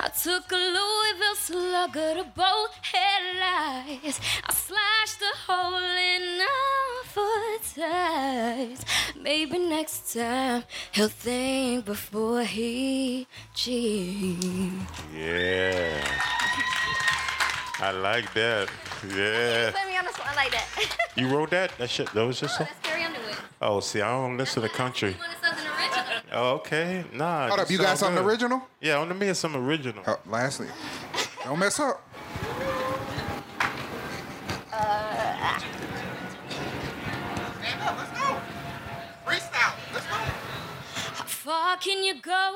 [0.00, 4.20] I took a Louisville slugger to both headlights.
[4.44, 7.66] I slashed a hole in our foot.
[9.20, 14.46] Maybe next time he'll think before he cheats.
[15.14, 16.04] Yeah.
[17.80, 18.68] I like that.
[19.04, 19.70] Yeah.
[19.70, 20.66] Put me on the spot like that.
[21.16, 21.76] You wrote that?
[21.78, 22.12] That shit.
[22.12, 22.58] That was just.
[22.60, 23.34] That's Carrie Underwood.
[23.60, 25.10] Oh, see, I don't listen to country.
[25.10, 26.04] You wanted something original?
[26.30, 27.04] Oh, okay.
[27.12, 27.48] Nah.
[27.48, 28.30] Hold up, you got something good.
[28.30, 28.62] original?
[28.80, 30.04] Yeah, on the me is some original.
[30.06, 30.68] Oh, lastly,
[31.42, 32.00] don't mess up.
[41.14, 42.52] How far can you go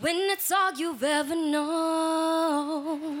[0.00, 3.17] when it's all you've ever known?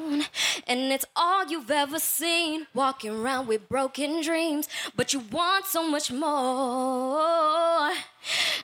[0.68, 5.88] And it's all you've ever seen, walking around with broken dreams, but you want so
[5.88, 7.90] much more.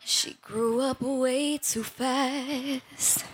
[0.05, 3.25] She grew up way too fast.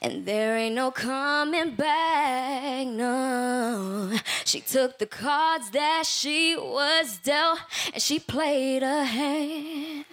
[0.00, 4.16] And there ain't no coming back, no.
[4.44, 7.58] She took the cards that she was dealt
[7.92, 10.04] and she played a hand.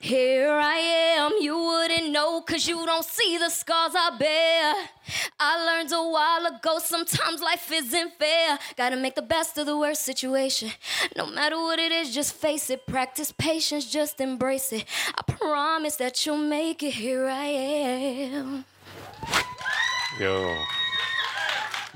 [0.00, 0.76] Here I
[1.16, 4.74] am, you wouldn't know cause you don't see the scars I bear.
[5.38, 8.58] I learned a while ago, sometimes life isn't fair.
[8.76, 10.72] Gotta make the best of the worst situation.
[11.16, 12.84] No matter what it is, just face it.
[12.86, 14.84] Practice patience, just embrace it.
[15.16, 16.94] I promise that you'll make it.
[16.94, 18.64] Here I am.
[20.18, 20.56] Yo,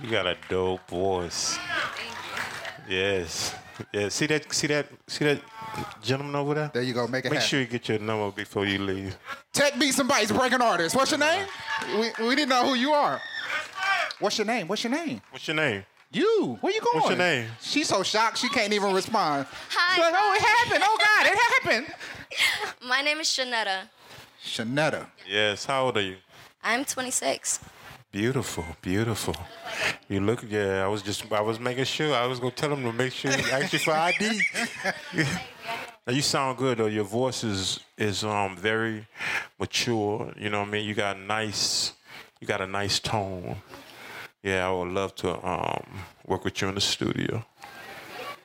[0.01, 1.59] you got a dope voice.
[2.89, 3.55] Yes.
[3.93, 4.09] Yeah.
[4.09, 4.53] See that?
[4.53, 4.87] See that?
[5.07, 5.41] See that
[6.03, 6.71] gentleman over there?
[6.73, 7.49] There you go, make it Make happen.
[7.49, 9.17] sure you get your number before you leave.
[9.53, 10.95] Tech Beats and Bites Breaking Artists.
[10.97, 11.47] What's your name?
[11.99, 13.21] We, we didn't know who you are.
[14.21, 14.69] What's your name?
[14.69, 15.21] What's your name?
[15.31, 15.85] What's your name?
[16.13, 16.59] You.
[16.61, 16.97] Where you going?
[16.99, 17.49] What's your name?
[17.61, 19.47] She's so shocked she can't even respond.
[19.71, 19.95] Hi.
[19.97, 20.85] She's like, oh, it happened.
[20.87, 21.95] Oh, God, it happened.
[22.89, 23.89] My name is Shanetta.
[24.45, 25.07] Shanetta.
[25.29, 25.65] Yes.
[25.65, 26.17] How old are you?
[26.63, 27.59] I'm 26.
[28.15, 29.35] Beautiful, beautiful.
[30.09, 30.85] You look, yeah.
[30.85, 32.15] I was just, I was making sure.
[32.15, 34.41] I was gonna tell him to make sure he ask you for ID.
[36.07, 36.87] now you sound good though.
[36.87, 39.09] Your voice is is um very
[39.59, 40.33] mature.
[40.39, 40.87] You know what I mean.
[40.87, 41.95] You got nice,
[42.41, 43.57] you got a nice tone.
[44.45, 45.85] Yeah, I would love to um
[46.25, 47.45] work with you in the studio.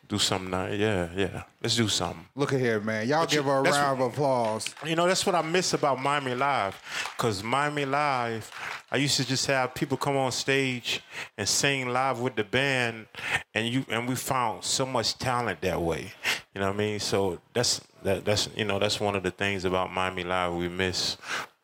[0.09, 0.75] Do something nice.
[0.79, 1.43] Yeah, yeah.
[1.61, 2.25] Let's do something.
[2.35, 3.07] Look at here, man.
[3.07, 4.65] Y'all But you- give her a round of applause.
[4.83, 6.75] You know, that's what I miss about Miami Live.
[7.15, 8.49] Because Miami Live,
[8.91, 11.01] I used to just have people come on stage
[11.37, 13.05] and sing live with the band,
[13.53, 16.11] and you and we found so much talent that way.
[16.55, 16.99] You know what I mean?
[16.99, 20.69] So that's that, that's you know that's one of the things about Miami Live we
[20.69, 21.17] miss.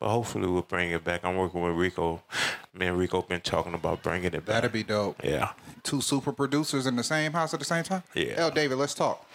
[0.06, 1.24] But hopefully we'll bring it back.
[1.24, 2.22] I'm working with Rico.
[2.72, 4.54] Me and Rico been talking about bringing it back.
[4.62, 5.20] That'd be dope.
[5.24, 5.50] yeah.
[5.82, 8.04] Two super producers in the same house at the same time?
[8.14, 8.34] Yeah.
[8.36, 8.52] L.
[8.52, 9.28] David, let's talk.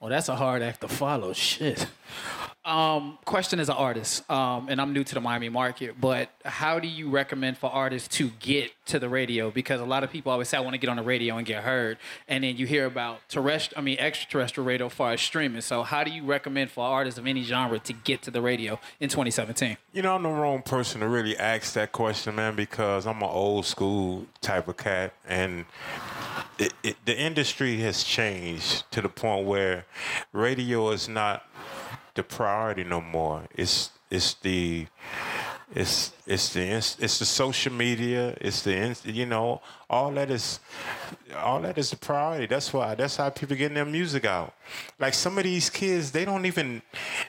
[0.00, 1.34] Well, that's a hard act to follow.
[1.34, 1.86] Shit.
[2.70, 6.78] Um, question as an artist, um, and I'm new to the Miami market, but how
[6.78, 9.50] do you recommend for artists to get to the radio?
[9.50, 11.44] Because a lot of people always say, I want to get on the radio and
[11.44, 11.98] get heard.
[12.28, 15.62] And then you hear about terrestrial, I mean, extraterrestrial radio far as streaming.
[15.62, 18.78] So, how do you recommend for artists of any genre to get to the radio
[19.00, 19.76] in 2017?
[19.92, 23.30] You know, I'm the wrong person to really ask that question, man, because I'm an
[23.30, 25.64] old school type of cat, and
[26.56, 29.86] it, it, the industry has changed to the point where
[30.32, 31.42] radio is not
[32.20, 33.42] the priority no more.
[33.54, 34.86] It's it's the
[35.74, 38.36] it's it's the it's the social media.
[38.40, 40.60] It's the you know all that is
[41.36, 42.46] all that is the priority.
[42.46, 44.52] That's why that's how people getting their music out.
[44.98, 46.82] Like some of these kids, they don't even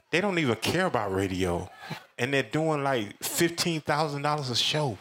[0.09, 1.69] they don't even care about radio,
[2.17, 4.97] and they're doing like fifteen thousand dollars a show.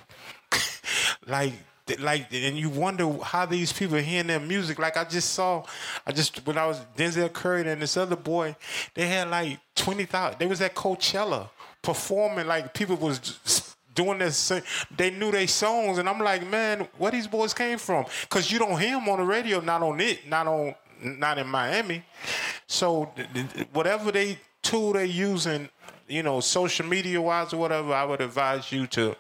[1.27, 1.55] like
[1.99, 4.79] like and you wonder how these people are hearing their music.
[4.79, 5.65] Like i just saw
[6.07, 8.55] i just when i was denzel curry and this other boy
[8.95, 11.49] they had like 20000 they was at coachella
[11.83, 14.53] performing like people was doing this
[14.97, 18.05] they knew their songs and i'm like man where these boys came from?
[18.23, 21.47] Because you don't hear them on the radio not on it not on not in
[21.47, 22.05] miami.
[22.67, 23.13] So
[23.73, 25.69] whatever they tool they using
[26.11, 29.15] you know social media wise or whatever i would advise you to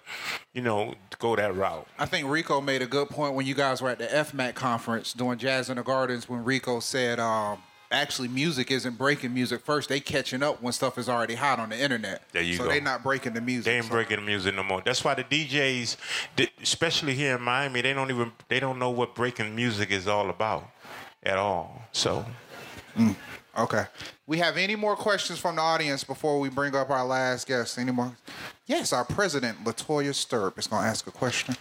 [0.53, 3.81] you know go that route I think Rico made a good point when you guys
[3.83, 7.59] were at the FMAC conference doing Jazz in the Gardens when Rico said um,
[7.92, 9.90] actually music isn't breaking music first.
[9.90, 12.22] They catching up when stuff is already hot on the internet.
[12.33, 12.70] There you so go.
[12.70, 13.66] they not breaking the music.
[13.66, 14.81] They ain't So- breaking the music no more.
[14.83, 15.96] That's why the DJs,
[16.62, 20.31] especially here in Miami, they don't even they don't know what breaking music is all
[20.31, 20.70] about
[21.22, 21.83] at all.
[21.92, 22.24] So
[23.61, 23.85] Okay.
[24.27, 27.79] We have any more questions from the audience before we bring up our last guest?
[27.79, 28.16] Any more?
[28.66, 31.57] Yes, our president, Latoya Sturp, is going to ask a question.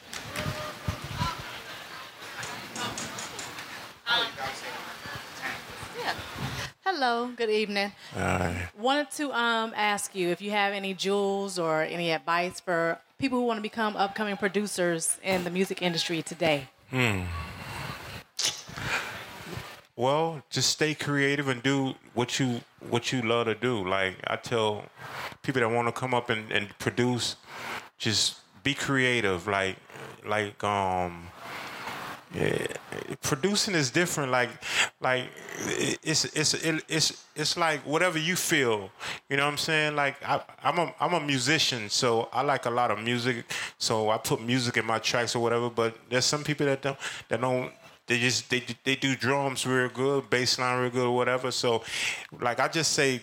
[6.86, 7.92] Hello, good evening.
[8.16, 8.68] Alright.
[8.78, 13.40] Wanted to um, ask you if you have any jewels or any advice for people
[13.40, 16.70] who want to become upcoming producers in the music industry today.
[20.00, 23.86] Well, just stay creative and do what you what you love to do.
[23.86, 24.86] Like I tell
[25.44, 27.36] people that want to come up and, and produce,
[27.98, 29.46] just be creative.
[29.46, 29.76] Like
[30.26, 31.28] like um
[32.34, 32.68] yeah,
[33.22, 34.32] producing is different.
[34.32, 34.52] Like
[35.02, 35.26] like
[36.02, 38.92] it's it's it's it's like whatever you feel.
[39.30, 39.98] You know what I'm saying?
[39.98, 43.44] Like I, I'm a I'm a musician, so I like a lot of music.
[43.78, 45.70] So I put music in my tracks or whatever.
[45.70, 47.74] But there's some people that don't that don't
[48.10, 51.52] they just they they do drums real good, bass line real good, or whatever.
[51.52, 51.84] So,
[52.42, 53.22] like I just say,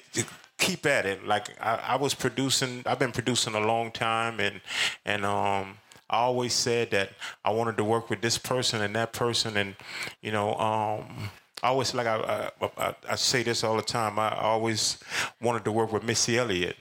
[0.59, 1.27] keep at it.
[1.27, 4.61] Like I, I was producing, I've been producing a long time, and
[5.05, 5.79] and um.
[6.09, 7.11] I always said that
[7.45, 9.75] I wanted to work with this person and that person, and
[10.21, 11.31] you know, um,
[11.65, 14.17] I always like I, I, I, say this all the time.
[14.17, 14.99] I always
[15.43, 16.77] wanted to work with Missy Elliott,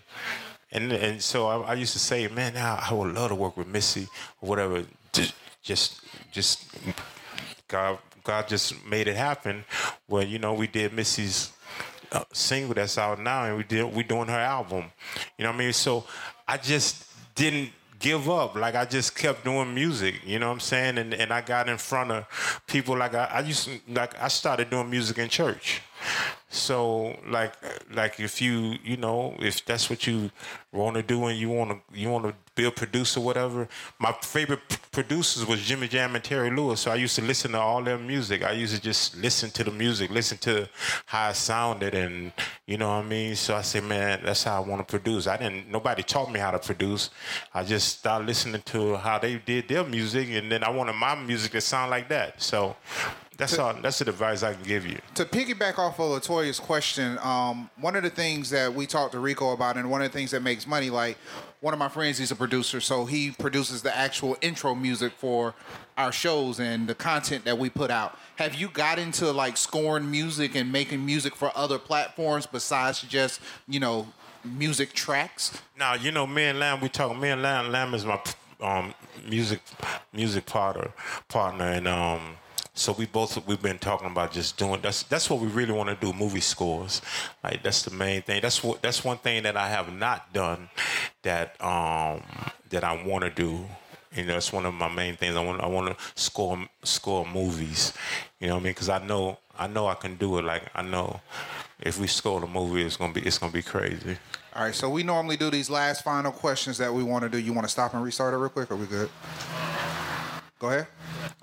[0.71, 3.57] and and so I, I used to say, man, I, I would love to work
[3.57, 4.07] with Missy
[4.41, 4.85] or whatever.
[5.11, 6.63] Just just just
[7.67, 9.65] God, God just made it happen.
[10.07, 11.51] Well, you know we did Missy's
[12.11, 14.85] uh, single that's out now, and we did we doing her album.
[15.37, 15.73] You know what I mean?
[15.73, 16.05] So
[16.47, 18.55] I just didn't give up.
[18.55, 20.21] Like I just kept doing music.
[20.25, 20.97] You know what I'm saying?
[20.97, 22.97] And and I got in front of people.
[22.97, 25.81] Like I, I used to, like I started doing music in church.
[26.55, 27.53] So like
[27.93, 30.31] like if you you know if that's what you
[30.71, 33.67] want to do and you want to you want to be a producer whatever.
[33.99, 36.79] My favorite p- producers was Jimmy Jam and Terry Lewis.
[36.79, 38.43] So I used to listen to all their music.
[38.43, 40.67] I used to just listen to the music, listen to
[41.05, 42.31] how it sounded, and
[42.65, 43.35] you know what I mean.
[43.35, 45.27] So I said, man, that's how I want to produce.
[45.27, 45.69] I didn't.
[45.69, 47.09] Nobody taught me how to produce.
[47.53, 51.15] I just started listening to how they did their music, and then I wanted my
[51.15, 52.41] music to sound like that.
[52.41, 52.75] So.
[53.37, 53.73] That's all.
[53.73, 54.97] That's the advice I can give you.
[55.15, 59.19] to piggyback off of Latoya's question, um, one of the things that we talked to
[59.19, 61.17] Rico about, and one of the things that makes money, like
[61.61, 65.53] one of my friends, he's a producer, so he produces the actual intro music for
[65.97, 68.17] our shows and the content that we put out.
[68.37, 73.41] Have you got into like scoring music and making music for other platforms besides just
[73.67, 74.07] you know
[74.43, 75.61] music tracks?
[75.77, 76.81] Now you know me and Lamb.
[76.81, 77.17] We talk.
[77.17, 77.71] Me and Lamb.
[77.71, 78.21] Lamb is my
[78.61, 78.93] um,
[79.27, 79.61] music
[80.13, 80.91] music partner
[81.27, 82.37] partner, and um,
[82.75, 84.81] so we both we've been talking about just doing.
[84.81, 86.11] That's that's what we really want to do.
[86.11, 87.01] Movie scores.
[87.43, 88.41] Like that's the main thing.
[88.41, 90.69] That's what that's one thing that I have not done
[91.23, 92.21] that um,
[92.69, 93.65] that I want to do.
[94.13, 95.37] You know, it's one of my main things.
[95.37, 97.93] I want I want to score score movies.
[98.39, 98.71] You know what I mean?
[98.71, 100.43] Because I know I know I can do it.
[100.43, 101.21] Like I know
[101.79, 104.17] if we score the movie, it's gonna be it's gonna be crazy.
[104.53, 107.37] All right, so we normally do these last final questions that we want to do.
[107.37, 108.71] You want to stop and restart it real quick?
[108.71, 109.09] Are we good?
[110.65, 110.87] Go ahead.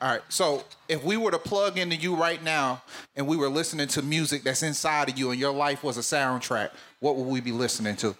[0.00, 0.22] All right.
[0.30, 2.82] So if we were to plug into you right now
[3.14, 6.00] and we were listening to music that's inside of you and your life was a
[6.00, 8.16] soundtrack, what would we be listening to?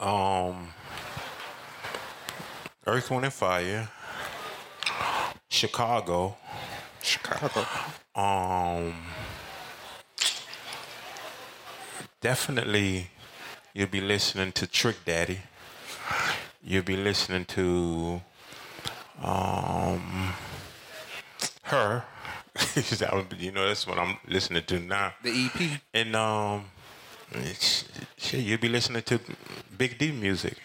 [0.00, 0.74] Um,
[2.88, 3.88] Earth, Wind, and Fire,
[5.48, 6.36] Chicago,
[7.00, 7.64] Chicago.
[8.16, 8.96] um,
[12.20, 13.10] definitely
[13.74, 15.38] you'll be listening to Trick Daddy.
[16.64, 18.20] You'll be listening to
[19.22, 20.32] um,
[21.62, 22.04] her.
[23.38, 25.12] you know, that's what I'm listening to now.
[25.22, 25.80] The EP.
[25.92, 26.64] And um,
[28.16, 29.20] shit, you'd be listening to
[29.76, 30.56] Big D music.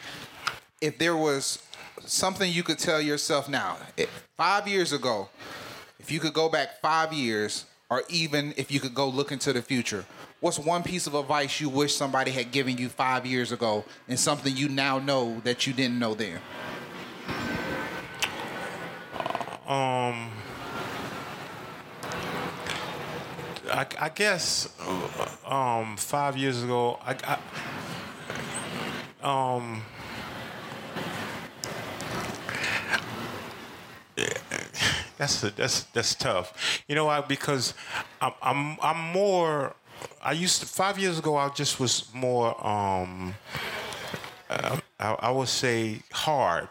[0.82, 1.64] If there was
[2.06, 3.78] something you could tell yourself now,
[4.38, 5.30] five years ago,
[6.00, 9.52] if you could go back five years, or even if you could go look into
[9.52, 10.06] the future,
[10.40, 14.20] what's one piece of advice you wish somebody had given you five years ago and
[14.20, 16.40] something you now know that you didn't know then?
[19.70, 20.32] Um,
[23.72, 24.68] I, I guess
[25.46, 27.38] um, five years ago, I,
[29.24, 29.84] I um.
[35.18, 36.82] That's that's that's tough.
[36.88, 37.22] You know why?
[37.22, 37.74] Because
[38.22, 39.76] I'm I'm I'm more.
[40.24, 41.36] I used to five years ago.
[41.36, 42.56] I just was more.
[42.66, 43.36] Um,
[44.50, 46.70] uh, I, I would say hard.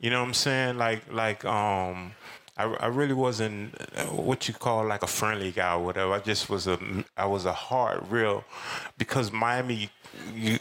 [0.00, 0.78] You know what I'm saying?
[0.78, 2.12] Like like um
[2.56, 6.12] I, I really wasn't uh, what you call like a friendly guy or whatever.
[6.12, 6.78] I just was a
[7.16, 8.44] I was a hard real
[8.96, 9.90] because Miami
[10.34, 10.58] you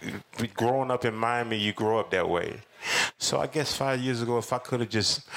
[0.53, 2.61] growing up in Miami you grow up that way.
[3.17, 5.27] So I guess five years ago, if I could have just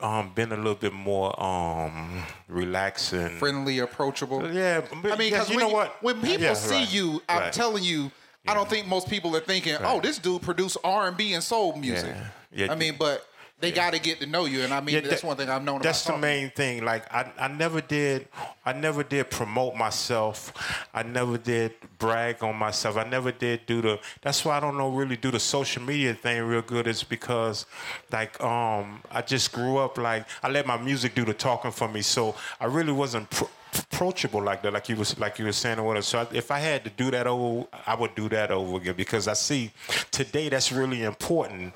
[0.00, 4.48] um, been a little bit more um, relaxing, Friendly, approachable.
[4.52, 6.02] Yeah, but I mean, because because you when, know what?
[6.02, 7.52] when people Yeah, see right, you, I'm right.
[7.52, 8.12] telling you,
[8.46, 11.42] I don't think most people are thinking, "Oh, this dude produced R and B and
[11.42, 12.66] soul music." Yeah.
[12.66, 12.72] Yeah.
[12.72, 13.26] I mean, but
[13.64, 15.48] they got to get to know you, and I mean, Yeah, that's that- one thing
[15.48, 15.80] I've known.
[15.82, 16.84] That's the main thing.
[16.84, 18.28] Like I, I never did,
[18.64, 20.52] I never did promote myself.
[20.92, 22.96] I never did brag on myself.
[22.96, 23.98] I never did do the.
[24.22, 26.86] That's why I don't know really do the social media thing real good.
[26.86, 27.66] Is because,
[28.12, 31.88] like, um, I just grew up like I let my music do the talking for
[31.88, 32.02] me.
[32.02, 33.30] So I really wasn't.
[33.30, 36.02] Pro- approachable like that like you was like you were saying or whatever.
[36.04, 38.94] so I, if i had to do that over i would do that over again
[38.94, 39.72] because i see
[40.12, 41.74] today that's really important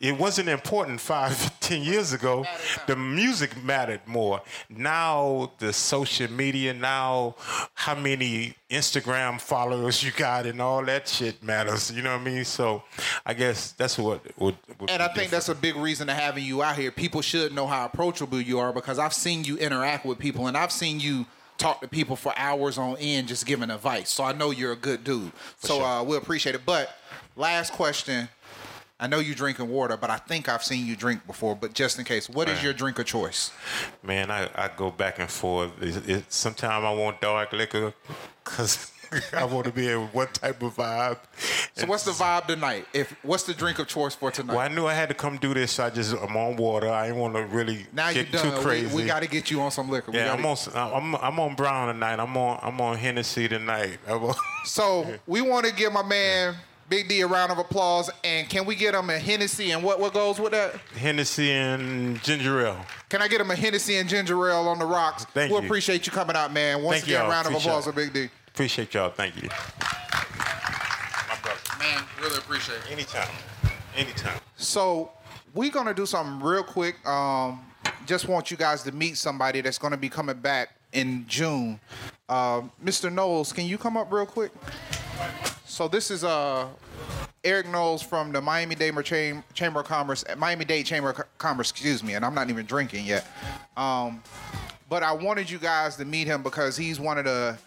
[0.00, 2.44] it wasn't important five ten years ago
[2.86, 7.34] the music mattered more now the social media now
[7.74, 12.24] how many instagram followers you got and all that shit matters you know what i
[12.24, 12.82] mean so
[13.24, 16.44] i guess that's what would, would And I think that's a big reason to having
[16.44, 16.90] you out here.
[16.90, 20.56] People should know how approachable you are because I've seen you interact with people and
[20.56, 24.10] I've seen you talk to people for hours on end just giving advice.
[24.10, 25.32] So I know you're a good dude.
[25.58, 25.84] so sure.
[25.84, 26.62] uh, we appreciate it.
[26.64, 26.90] But
[27.36, 28.28] last question.
[29.00, 31.54] I know you drinking water, but I think I've seen you drink before.
[31.54, 33.52] But just in case, what is your drink of choice?
[34.02, 35.70] Man, I, I go back and forth.
[36.28, 37.94] Sometimes I want dark liquor
[38.44, 38.90] because
[39.32, 41.18] I want to be in one type of vibe.
[41.76, 42.86] So what's the vibe tonight?
[42.92, 44.54] If what's the drink of choice for tonight?
[44.56, 45.72] Well, I knew I had to come do this.
[45.72, 46.90] So I just I'm on water.
[46.90, 48.56] I didn't want to really now you're get done.
[48.56, 48.88] too crazy.
[48.94, 50.10] We, we got to get you on some liquor.
[50.12, 50.56] Yeah, I'm on.
[50.74, 52.18] I'm I'm on Brown tonight.
[52.18, 53.98] I'm on I'm on Hennessy tonight.
[54.08, 54.34] On-
[54.64, 56.56] So we want to give my man
[56.88, 60.00] Big D a round of applause, and can we get him a Hennessy and what
[60.00, 60.74] what goes with that?
[60.96, 62.84] Hennessy and ginger ale.
[63.10, 65.24] Can I get him a Hennessy and ginger ale on the rocks?
[65.26, 65.64] Thank we you.
[65.64, 66.82] appreciate you coming out, man.
[66.82, 67.30] Once Thank again, y'all.
[67.30, 67.90] round of Appreciate applause it.
[67.90, 68.28] for Big D.
[68.48, 69.10] Appreciate y'all.
[69.10, 69.48] Thank you.
[69.48, 71.60] My brother.
[71.78, 72.90] Man, really appreciate it.
[72.90, 73.28] Anytime.
[73.96, 74.40] Anytime.
[74.56, 75.12] So
[75.54, 77.06] we're gonna do something real quick.
[77.06, 77.60] Um,
[78.06, 81.80] just want you guys to meet somebody that's gonna be coming back in June.
[82.28, 83.12] Uh, Mr.
[83.12, 84.52] Knowles, can you come up real quick?
[85.66, 86.66] So this is uh
[87.44, 91.70] Eric Knowles from the Miami Dade Cham- Chamber of Commerce, Miami Dade Chamber of Commerce,
[91.70, 93.26] excuse me, and I'm not even drinking yet.
[93.76, 94.22] Um,
[94.88, 97.58] but I wanted you guys to meet him because he's one of the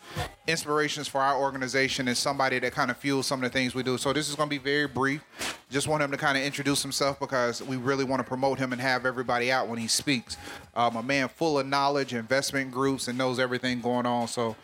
[0.48, 3.84] inspirations for our organization and somebody that kind of fuels some of the things we
[3.84, 3.98] do.
[3.98, 5.22] So this is going to be very brief.
[5.70, 8.72] Just want him to kind of introduce himself because we really want to promote him
[8.72, 10.36] and have everybody out when he speaks.
[10.76, 14.28] Um, a man full of knowledge, investment groups, and knows everything going on.
[14.28, 14.56] So,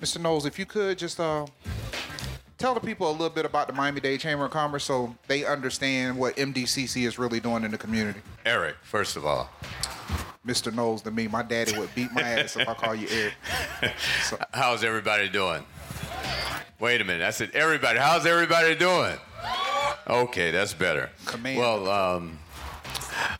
[0.00, 0.20] Mr.
[0.20, 1.46] Knowles, if you could just uh,
[2.58, 5.44] tell the people a little bit about the Miami Dade Chamber of Commerce so they
[5.44, 8.20] understand what MDCC is really doing in the community.
[8.44, 9.48] Eric, first of all,
[10.46, 10.74] Mr.
[10.74, 13.34] Knowles to me, my daddy would beat my ass if I call you Eric.
[14.24, 15.64] So, how's everybody doing?
[16.80, 17.24] Wait a minute.
[17.24, 19.16] I said, everybody, how's everybody doing?
[20.08, 21.10] Okay, that's better.
[21.26, 21.58] Command.
[21.58, 22.38] Well, um,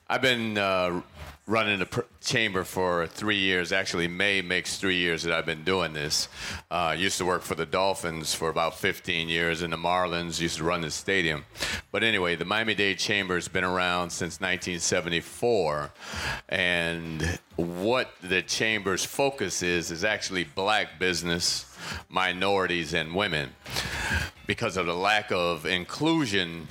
[0.08, 1.02] I've been uh,
[1.46, 3.72] running the pr- chamber for three years.
[3.72, 6.28] Actually, May makes three years that I've been doing this.
[6.70, 10.58] Uh, used to work for the Dolphins for about 15 years, and the Marlins used
[10.58, 11.44] to run the stadium.
[11.90, 15.90] But anyway, the Miami Dade Chamber has been around since 1974,
[16.48, 21.66] and what the chamber's focus is is actually black business,
[22.08, 23.50] minorities, and women.
[24.46, 26.68] Because of the lack of inclusion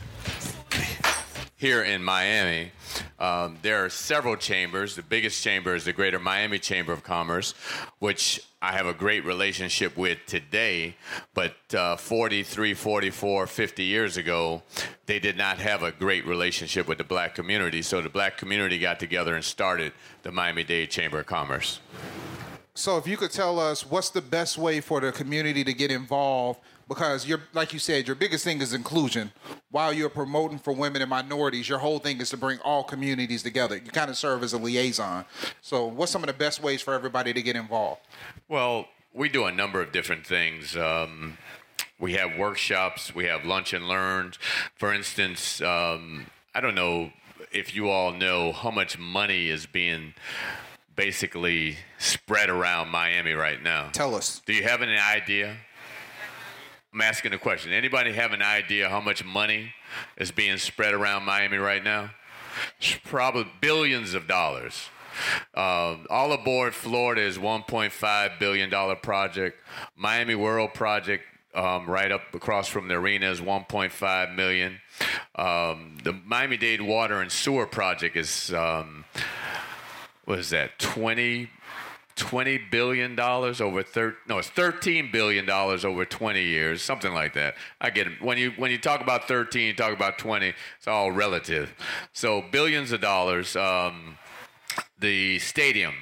[1.62, 2.71] here in Miami.
[3.19, 4.95] Um, there are several chambers.
[4.95, 7.54] The biggest chamber is the Greater Miami Chamber of Commerce,
[8.00, 10.95] which I have a great relationship with today.
[11.36, 14.63] But uh, 43, 44, 50 years ago,
[15.06, 17.84] they did not have a great relationship with the black community.
[17.84, 19.93] So the black community got together and started
[20.24, 21.80] the Miami Dade Chamber of Commerce.
[22.74, 25.91] So if you could tell us what's the best way for the community to get
[25.91, 26.60] involved
[26.91, 29.32] because you're like you said your biggest thing is inclusion
[29.69, 33.41] while you're promoting for women and minorities your whole thing is to bring all communities
[33.41, 35.23] together you kind of serve as a liaison
[35.62, 38.01] so what's some of the best ways for everybody to get involved
[38.49, 40.75] Well, we do a number of different things.
[40.75, 41.38] Um,
[41.99, 44.37] we have workshops, we have lunch and learns.
[44.75, 47.12] For instance, um, I don't know
[47.52, 50.13] if you all know how much money is being
[50.96, 53.89] basically spread around Miami right now.
[53.94, 55.58] tell us Do you have any idea?
[56.94, 57.71] I'm asking a question.
[57.71, 59.73] Anybody have an idea how much money
[60.17, 62.12] is being spread around Miami right now?
[62.79, 64.89] It's probably billions of dollars.
[65.54, 69.58] Um, all aboard Florida is 1.5 billion dollar project.
[69.96, 71.23] Miami World project
[71.56, 74.79] um, right up across from the arena is 1.5 million.
[75.35, 79.06] Um, the Miami Dade Water and Sewer project is um,
[80.25, 81.50] what is that 20
[82.16, 87.34] twenty billion dollars over thir- no, it's thirteen billion dollars over twenty years, something like
[87.34, 87.56] that.
[87.80, 88.22] I get it.
[88.22, 90.54] When you when you talk about thirteen, you talk about twenty.
[90.78, 91.74] It's all relative.
[92.14, 93.56] So billions of dollars.
[93.56, 94.18] Um,
[95.00, 95.94] the stadium,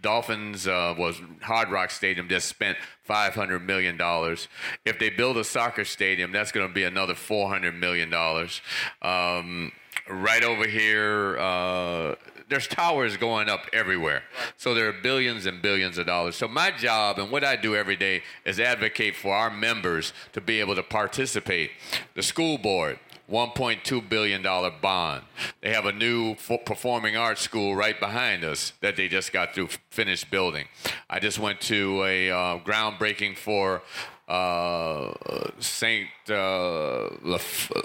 [0.00, 4.48] Dolphins uh, was Hard Rock Stadium just spent five hundred million dollars.
[4.84, 8.60] If they build a soccer stadium, that's going to be another four hundred million dollars.
[9.00, 9.72] Um,
[10.08, 12.14] right over here, uh,
[12.52, 14.22] there's towers going up everywhere.
[14.58, 16.36] So there are billions and billions of dollars.
[16.36, 20.40] So my job and what I do every day is advocate for our members to
[20.42, 21.70] be able to participate.
[22.14, 22.98] The school board.
[23.30, 25.22] $1.2 billion bond.
[25.62, 26.34] They have a new
[26.66, 30.66] performing arts school right behind us that they just got through finished building.
[31.08, 33.82] I just went to a uh, groundbreaking for
[34.28, 35.14] uh,
[35.60, 36.08] St.
[36.28, 37.08] Uh,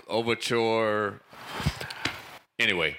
[0.10, 1.22] Overture.
[2.60, 2.98] Anyway,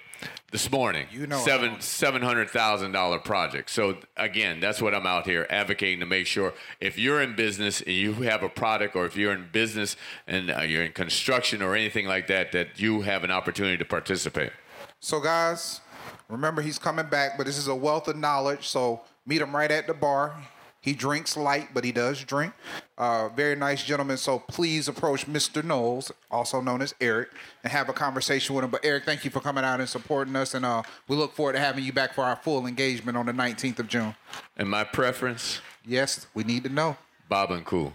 [0.51, 3.69] this morning, You know seven seven hundred thousand dollar project.
[3.71, 7.83] So again, that's what I'm out here advocating to make sure if you're in business
[7.83, 9.97] and you have a product, or if you're in business
[10.27, 13.85] and uh, you're in construction or anything like that, that you have an opportunity to
[13.85, 14.53] participate.
[15.01, 15.81] So, guys,
[16.29, 18.69] remember he's coming back, but this is a wealth of knowledge.
[18.69, 20.35] So, meet him right at the bar.
[20.81, 22.55] He drinks light, but he does drink.
[22.97, 24.17] Uh, very nice gentleman.
[24.17, 25.63] So, please approach Mr.
[25.65, 27.31] Knowles, also known as Eric,
[27.65, 28.71] and have a conversation with him.
[28.71, 30.55] But, Eric, thank you for coming out and supporting us.
[30.55, 33.33] And uh, we look forward to having you back for our full engagement on the
[33.33, 34.15] 19th of June.
[34.57, 36.97] And my preference, Yes, we need to know.
[37.31, 37.93] Barbancourt,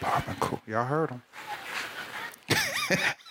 [0.00, 0.60] Bob and Cool.
[0.66, 1.22] Y'all heard him.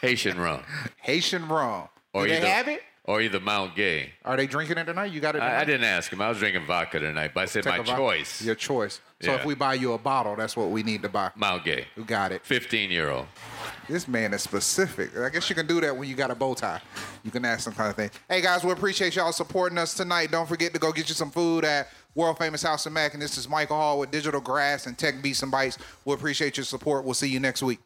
[0.02, 0.64] Haitian rum,
[1.02, 1.88] Haitian rum.
[2.14, 2.82] or Do they either have it?
[3.08, 4.14] Or either Mount Gay.
[4.26, 5.12] Are they drinking it tonight?
[5.12, 5.42] You got it?
[5.42, 6.22] I, I didn't ask him.
[6.22, 9.00] I was drinking vodka tonight, but I said Take my choice, Your choice.
[9.22, 9.38] So Yeah.
[9.38, 11.32] if we buy you a bottle, that's what we need to buy.
[11.36, 12.44] Mount Gay, You got it.
[12.46, 13.28] fifteen year old.
[13.88, 15.16] This man is specific.
[15.18, 16.82] I guess you can do that when you got a bow tie.
[17.24, 18.10] You can ask some kind of thing.
[18.28, 20.32] Hey guys, we appreciate y'all supporting us tonight.
[20.32, 23.14] Don't forget to go get you some food at World Famous House of Mac.
[23.14, 25.78] And this is Michael Hall with Digital Grass and Tech Beats and Bites.
[26.04, 27.06] We appreciate your support.
[27.06, 27.80] We'll see you next week.